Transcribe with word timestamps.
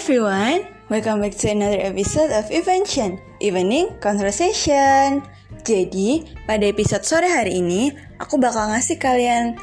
everyone, 0.00 0.64
welcome 0.88 1.20
back 1.20 1.36
to 1.36 1.44
another 1.52 1.76
episode 1.76 2.32
of 2.32 2.48
Invention 2.48 3.20
Evening 3.36 4.00
Conversation. 4.00 5.20
Jadi, 5.60 6.24
pada 6.48 6.64
episode 6.64 7.04
sore 7.04 7.28
hari 7.28 7.60
ini, 7.60 7.92
aku 8.16 8.40
bakal 8.40 8.72
ngasih 8.72 8.96
kalian 8.96 9.60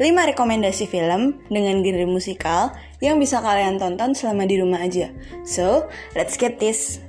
5 0.00 0.08
rekomendasi 0.32 0.88
film 0.88 1.36
dengan 1.52 1.84
genre 1.84 2.08
musikal 2.08 2.72
yang 3.04 3.20
bisa 3.20 3.44
kalian 3.44 3.76
tonton 3.76 4.16
selama 4.16 4.48
di 4.48 4.56
rumah 4.56 4.80
aja. 4.80 5.12
So, 5.44 5.92
let's 6.16 6.40
get 6.40 6.56
this. 6.56 7.04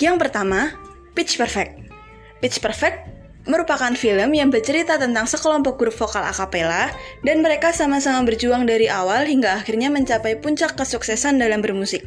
Yang 0.00 0.24
pertama, 0.24 0.72
Pitch 1.12 1.36
Perfect. 1.36 1.84
Pitch 2.40 2.64
Perfect 2.64 3.17
merupakan 3.48 3.90
film 3.96 4.36
yang 4.36 4.52
bercerita 4.52 5.00
tentang 5.00 5.24
sekelompok 5.24 5.80
grup 5.80 5.96
vokal 5.96 6.20
akapela 6.20 6.92
dan 7.24 7.40
mereka 7.40 7.72
sama-sama 7.72 8.20
berjuang 8.28 8.68
dari 8.68 8.86
awal 8.92 9.24
hingga 9.24 9.64
akhirnya 9.64 9.88
mencapai 9.88 10.36
puncak 10.36 10.76
kesuksesan 10.76 11.40
dalam 11.40 11.64
bermusik. 11.64 12.04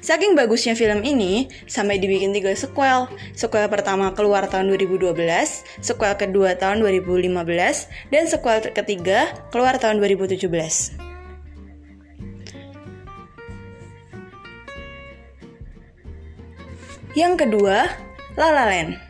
Saking 0.00 0.32
bagusnya 0.32 0.72
film 0.72 1.04
ini, 1.04 1.52
sampai 1.68 2.00
dibikin 2.00 2.32
tiga 2.32 2.56
sequel. 2.56 3.12
Sequel 3.36 3.68
pertama 3.68 4.16
keluar 4.16 4.48
tahun 4.48 4.72
2012, 4.72 5.12
sequel 5.84 6.16
kedua 6.16 6.56
tahun 6.56 6.80
2015, 6.80 7.36
dan 8.08 8.24
sequel 8.24 8.64
ketiga 8.72 9.28
keluar 9.52 9.76
tahun 9.76 10.00
2017. 10.00 10.48
Yang 17.12 17.34
kedua, 17.42 17.90
La 18.38 18.48
La 18.54 18.64
Land. 18.70 19.09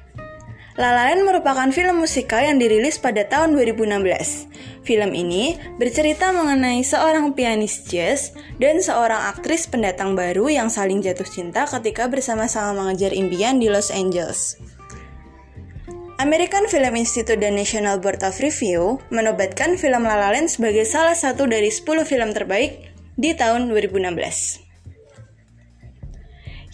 La 0.78 0.94
La 0.94 1.10
Land 1.10 1.26
merupakan 1.26 1.66
film 1.74 1.98
musikal 1.98 2.46
yang 2.46 2.62
dirilis 2.62 3.02
pada 3.02 3.26
tahun 3.26 3.58
2016. 3.58 4.86
Film 4.86 5.10
ini 5.18 5.58
bercerita 5.82 6.30
mengenai 6.30 6.86
seorang 6.86 7.34
pianis 7.34 7.90
jazz 7.90 8.30
dan 8.62 8.78
seorang 8.78 9.34
aktris 9.34 9.66
pendatang 9.66 10.14
baru 10.14 10.46
yang 10.46 10.70
saling 10.70 11.02
jatuh 11.02 11.26
cinta 11.26 11.66
ketika 11.66 12.06
bersama-sama 12.06 12.70
mengejar 12.70 13.10
impian 13.10 13.58
di 13.58 13.66
Los 13.66 13.90
Angeles. 13.90 14.62
American 16.22 16.70
Film 16.70 16.94
Institute 16.94 17.42
dan 17.42 17.58
National 17.58 17.98
Board 17.98 18.22
of 18.22 18.38
Review 18.38 19.02
menobatkan 19.10 19.74
film 19.74 20.06
La 20.06 20.14
La 20.14 20.30
Land 20.30 20.54
sebagai 20.54 20.86
salah 20.86 21.18
satu 21.18 21.50
dari 21.50 21.72
10 21.74 21.82
film 22.06 22.30
terbaik 22.30 22.94
di 23.18 23.34
tahun 23.34 23.66
2016. 23.74 24.14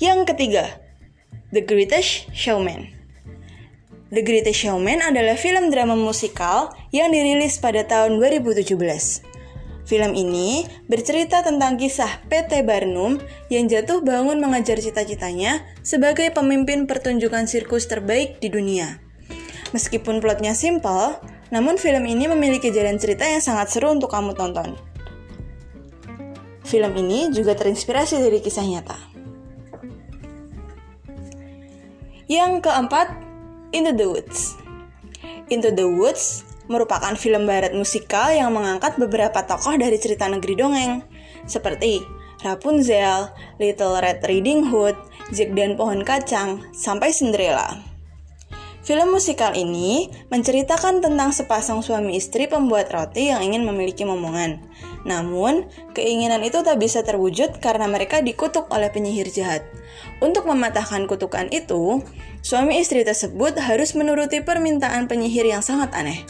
Yang 0.05 0.21
ketiga, 0.29 0.85
The 1.55 1.65
Greatest 1.65 2.29
Showman. 2.37 2.96
The 4.07 4.23
Greatest 4.23 4.63
Showman 4.63 5.03
adalah 5.03 5.35
film 5.35 5.75
drama 5.75 5.99
musikal 5.99 6.71
yang 6.95 7.11
dirilis 7.11 7.59
pada 7.59 7.83
tahun 7.83 8.23
2017. 8.23 8.71
Film 9.83 10.13
ini 10.15 10.63
bercerita 10.87 11.43
tentang 11.43 11.75
kisah 11.75 12.23
PT 12.31 12.63
Barnum 12.63 13.19
yang 13.51 13.67
jatuh 13.67 14.07
bangun 14.07 14.39
mengejar 14.39 14.79
cita-citanya 14.79 15.67
sebagai 15.83 16.31
pemimpin 16.31 16.87
pertunjukan 16.87 17.51
sirkus 17.51 17.91
terbaik 17.91 18.39
di 18.39 18.47
dunia. 18.47 19.03
Meskipun 19.75 20.23
plotnya 20.23 20.55
simple, 20.55 21.19
namun 21.51 21.75
film 21.75 22.07
ini 22.07 22.31
memiliki 22.31 22.71
jalan 22.71 23.03
cerita 23.03 23.27
yang 23.27 23.43
sangat 23.43 23.75
seru 23.75 23.91
untuk 23.91 24.15
kamu 24.15 24.39
tonton. 24.39 24.79
Film 26.63 26.95
ini 26.95 27.35
juga 27.35 27.59
terinspirasi 27.59 28.23
dari 28.23 28.39
kisah 28.39 28.67
nyata. 28.71 28.99
Yang 32.31 32.63
keempat, 32.67 33.26
Into 33.77 33.93
the 33.93 34.09
Woods. 34.09 34.57
Into 35.53 35.69
the 35.69 35.85
Woods 35.85 36.49
merupakan 36.65 37.13
film 37.13 37.45
barat 37.45 37.77
musikal 37.77 38.33
yang 38.33 38.57
mengangkat 38.57 38.97
beberapa 38.97 39.45
tokoh 39.45 39.77
dari 39.77 40.01
cerita 40.01 40.25
negeri 40.33 40.57
dongeng, 40.57 41.05
seperti 41.45 42.01
Rapunzel, 42.41 43.29
Little 43.61 44.01
Red 44.01 44.25
Riding 44.25 44.73
Hood, 44.73 44.97
Jack 45.29 45.53
dan 45.53 45.77
Pohon 45.77 46.09
Kacang, 46.09 46.65
sampai 46.73 47.13
Cinderella. 47.13 47.96
Film 48.87 49.19
musikal 49.19 49.51
ini 49.59 50.15
menceritakan 50.31 51.03
tentang 51.03 51.35
sepasang 51.35 51.83
suami 51.83 52.15
istri 52.23 52.47
pembuat 52.47 52.87
roti 52.95 53.35
yang 53.35 53.43
ingin 53.43 53.67
memiliki 53.67 54.07
momongan. 54.07 54.63
Namun, 55.03 55.67
keinginan 55.91 56.47
itu 56.47 56.63
tak 56.63 56.79
bisa 56.79 57.03
terwujud 57.03 57.59
karena 57.59 57.91
mereka 57.91 58.23
dikutuk 58.23 58.71
oleh 58.71 58.87
penyihir 58.87 59.27
jahat. 59.35 59.67
Untuk 60.23 60.47
mematahkan 60.47 61.11
kutukan 61.11 61.51
itu, 61.51 61.99
suami 62.47 62.79
istri 62.79 63.03
tersebut 63.03 63.59
harus 63.59 63.99
menuruti 63.99 64.39
permintaan 64.39 65.11
penyihir 65.11 65.51
yang 65.51 65.67
sangat 65.67 65.91
aneh. 65.91 66.23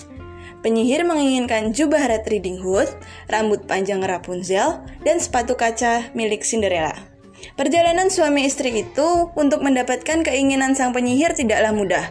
Penyihir 0.65 1.05
menginginkan 1.05 1.77
jubah 1.77 2.09
Red 2.09 2.25
Riding 2.25 2.65
Hood, 2.65 2.89
rambut 3.29 3.69
panjang 3.69 4.01
Rapunzel, 4.01 4.81
dan 5.05 5.21
sepatu 5.21 5.61
kaca 5.61 6.09
milik 6.17 6.41
Cinderella. 6.41 7.16
Perjalanan 7.55 8.11
suami 8.11 8.43
istri 8.51 8.83
itu 8.83 9.31
untuk 9.39 9.63
mendapatkan 9.63 10.27
keinginan 10.27 10.75
sang 10.75 10.91
penyihir 10.91 11.39
tidaklah 11.39 11.71
mudah. 11.71 12.07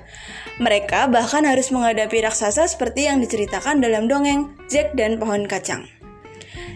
Mereka 0.63 1.11
bahkan 1.11 1.43
harus 1.43 1.67
menghadapi 1.75 2.23
raksasa 2.23 2.63
seperti 2.71 3.11
yang 3.11 3.19
diceritakan 3.19 3.83
dalam 3.83 4.07
dongeng 4.07 4.55
Jack 4.71 4.95
dan 4.95 5.19
Pohon 5.19 5.43
Kacang. 5.43 5.83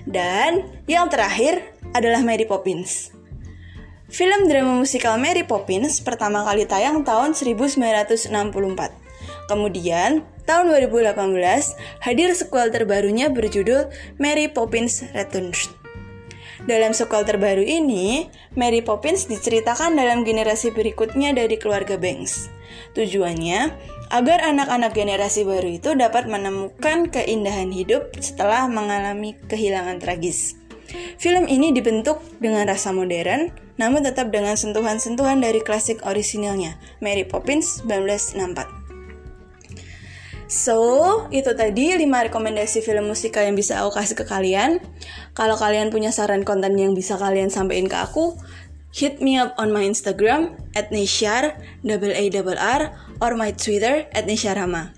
Dan 0.04 0.68
yang 0.92 1.08
terakhir 1.08 1.64
adalah 1.96 2.20
Mary 2.20 2.44
Poppins. 2.44 3.16
Film 4.10 4.50
drama 4.50 4.74
musikal 4.82 5.16
Mary 5.22 5.46
Poppins 5.46 6.02
pertama 6.02 6.42
kali 6.44 6.66
tayang 6.66 7.06
tahun 7.06 7.38
1964. 7.38 8.34
Kemudian, 9.48 10.26
tahun 10.50 10.66
2018 10.74 11.78
hadir 12.02 12.30
sequel 12.34 12.74
terbarunya 12.74 13.30
berjudul 13.30 13.94
Mary 14.18 14.50
Poppins 14.50 15.06
Returns. 15.14 15.79
Dalam 16.68 16.92
sequel 16.92 17.24
terbaru 17.24 17.64
ini, 17.64 18.28
Mary 18.60 18.84
Poppins 18.84 19.32
diceritakan 19.32 19.96
dalam 19.96 20.28
generasi 20.28 20.76
berikutnya 20.76 21.32
dari 21.32 21.56
keluarga 21.56 21.96
Banks. 21.96 22.52
Tujuannya 22.98 23.72
agar 24.10 24.40
anak-anak 24.44 24.92
generasi 24.92 25.46
baru 25.46 25.80
itu 25.80 25.94
dapat 25.96 26.26
menemukan 26.26 27.08
keindahan 27.14 27.70
hidup 27.70 28.12
setelah 28.20 28.66
mengalami 28.68 29.38
kehilangan 29.48 30.02
tragis. 30.02 30.58
Film 31.22 31.46
ini 31.46 31.70
dibentuk 31.70 32.18
dengan 32.42 32.66
rasa 32.66 32.90
modern, 32.90 33.54
namun 33.78 34.02
tetap 34.02 34.34
dengan 34.34 34.58
sentuhan-sentuhan 34.58 35.38
dari 35.38 35.62
klasik 35.62 36.02
orisinalnya, 36.02 36.82
Mary 36.98 37.24
Poppins 37.24 37.86
1964. 37.86 38.79
So, 40.50 41.30
itu 41.30 41.54
tadi 41.54 41.94
5 41.94 42.10
rekomendasi 42.34 42.82
film 42.82 43.06
musikal 43.14 43.46
yang 43.46 43.54
bisa 43.54 43.86
aku 43.86 43.94
kasih 43.94 44.18
ke 44.18 44.26
kalian. 44.26 44.82
Kalau 45.38 45.54
kalian 45.54 45.94
punya 45.94 46.10
saran 46.10 46.42
konten 46.42 46.74
yang 46.74 46.98
bisa 46.98 47.22
kalian 47.22 47.54
sampaikan 47.54 47.86
ke 47.86 47.94
aku, 48.02 48.34
hit 48.90 49.22
me 49.22 49.38
up 49.38 49.54
on 49.62 49.70
my 49.70 49.86
Instagram 49.86 50.58
at 50.74 50.90
Nishar, 50.90 51.54
double 51.86 52.10
A 52.10 52.34
double 52.34 52.58
R, 52.58 52.90
or 53.22 53.38
my 53.38 53.54
Twitter 53.54 54.10
at 54.10 54.26
Nisharama. 54.26 54.90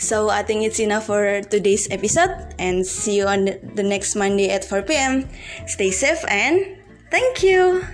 So 0.00 0.32
I 0.32 0.40
think 0.40 0.64
it's 0.64 0.80
enough 0.80 1.12
for 1.12 1.44
today's 1.44 1.84
episode 1.92 2.32
and 2.56 2.86
see 2.86 3.20
you 3.20 3.28
on 3.28 3.60
the 3.60 3.84
next 3.84 4.16
Monday 4.16 4.48
at 4.48 4.64
4 4.64 4.88
p.m. 4.88 5.28
Stay 5.68 5.92
safe 5.92 6.24
and 6.32 6.80
thank 7.12 7.44
you. 7.44 7.84